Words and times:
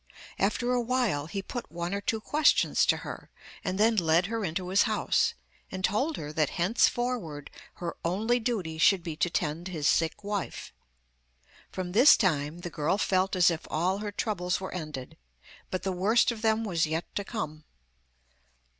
After 0.39 0.71
a 0.71 0.81
while 0.81 1.27
he 1.27 1.43
put 1.43 1.71
one 1.71 1.93
or 1.93 2.01
two 2.01 2.19
questions 2.19 2.87
to 2.87 2.97
her, 3.05 3.29
and 3.63 3.77
then 3.79 3.95
led 3.95 4.25
her 4.25 4.43
into 4.43 4.69
his 4.69 4.81
house, 4.89 5.35
and 5.71 5.83
told 5.85 6.17
her 6.17 6.33
that 6.33 6.49
henceforward 6.49 7.51
her 7.75 7.95
only 8.03 8.39
duty 8.39 8.79
should 8.79 9.03
be 9.03 9.15
to 9.17 9.29
tend 9.29 9.67
his 9.67 9.87
sick 9.87 10.23
wife. 10.23 10.73
From 11.69 11.91
this 11.91 12.17
time 12.17 12.61
the 12.61 12.71
girl 12.71 12.97
felt 12.97 13.35
as 13.35 13.51
if 13.51 13.67
all 13.69 13.99
her 13.99 14.11
troubles 14.11 14.59
were 14.59 14.73
ended, 14.73 15.17
but 15.69 15.83
the 15.83 15.91
worst 15.91 16.31
of 16.31 16.41
them 16.41 16.63
was 16.63 16.87
yet 16.87 17.05
to 17.13 17.23
come. 17.23 17.63